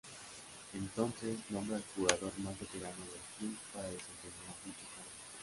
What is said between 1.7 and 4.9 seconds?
al jugador más veterano del club para desempeñar dicho